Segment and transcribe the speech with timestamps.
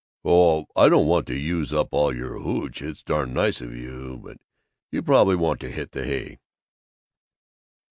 [0.25, 2.81] "Oh, I don't want to use up all your hootch.
[2.81, 4.37] It's darn nice of you, but
[4.89, 6.39] You probably want to hit the hay."